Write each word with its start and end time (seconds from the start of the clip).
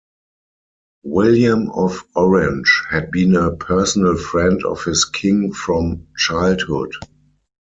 William 1.03 1.69
of 1.75 2.03
Orange 2.15 2.85
had 2.89 3.11
been 3.11 3.35
a 3.35 3.55
personal 3.55 4.17
friend 4.17 4.65
of 4.65 4.83
his 4.83 5.05
King 5.05 5.53
from 5.53 6.07
childhood. 6.17 6.93